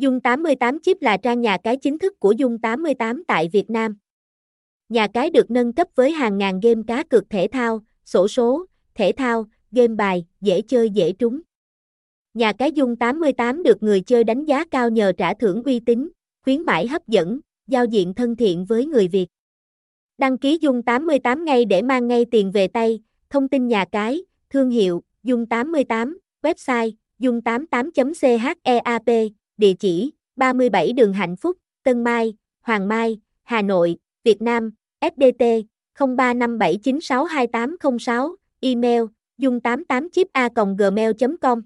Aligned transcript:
Dung 0.00 0.20
88 0.20 0.80
Chip 0.80 1.02
là 1.02 1.16
trang 1.16 1.40
nhà 1.40 1.58
cái 1.64 1.76
chính 1.76 1.98
thức 1.98 2.20
của 2.20 2.32
Dung 2.32 2.58
88 2.58 3.24
tại 3.24 3.48
Việt 3.52 3.70
Nam. 3.70 3.96
Nhà 4.88 5.08
cái 5.14 5.30
được 5.30 5.50
nâng 5.50 5.72
cấp 5.72 5.88
với 5.94 6.10
hàng 6.10 6.38
ngàn 6.38 6.60
game 6.60 6.82
cá 6.86 7.04
cược 7.04 7.30
thể 7.30 7.48
thao, 7.52 7.80
sổ 8.04 8.28
số, 8.28 8.66
thể 8.94 9.12
thao, 9.16 9.46
game 9.72 9.94
bài, 9.94 10.26
dễ 10.40 10.62
chơi 10.62 10.90
dễ 10.90 11.12
trúng. 11.12 11.40
Nhà 12.34 12.52
cái 12.52 12.72
Dung 12.72 12.96
88 12.96 13.62
được 13.62 13.82
người 13.82 14.00
chơi 14.00 14.24
đánh 14.24 14.44
giá 14.44 14.64
cao 14.64 14.90
nhờ 14.90 15.12
trả 15.18 15.34
thưởng 15.34 15.62
uy 15.62 15.80
tín, 15.80 16.08
khuyến 16.44 16.62
mãi 16.62 16.86
hấp 16.86 17.08
dẫn, 17.08 17.40
giao 17.66 17.84
diện 17.84 18.14
thân 18.14 18.36
thiện 18.36 18.64
với 18.64 18.86
người 18.86 19.08
Việt. 19.08 19.26
Đăng 20.18 20.38
ký 20.38 20.58
Dung 20.60 20.82
88 20.82 21.44
ngay 21.44 21.64
để 21.64 21.82
mang 21.82 22.08
ngay 22.08 22.24
tiền 22.30 22.50
về 22.50 22.68
tay, 22.68 23.00
thông 23.30 23.48
tin 23.48 23.68
nhà 23.68 23.84
cái, 23.92 24.24
thương 24.50 24.70
hiệu, 24.70 25.02
Dung 25.22 25.46
88, 25.46 26.18
website, 26.42 26.90
dung88.cheap, 27.18 29.37
địa 29.58 29.74
chỉ, 29.74 30.10
37 30.36 30.92
đường 30.92 31.12
Hạnh 31.12 31.36
Phúc, 31.36 31.56
Tân 31.82 32.04
Mai, 32.04 32.34
Hoàng 32.60 32.88
Mai, 32.88 33.20
Hà 33.42 33.62
Nội, 33.62 33.96
Việt 34.24 34.42
Nam, 34.42 34.70
SDT, 35.00 35.42
0357962806, 35.98 38.34
email, 38.60 39.02
dung88chip 39.38 40.24
a 40.32 40.48
gmail.com 40.78 41.62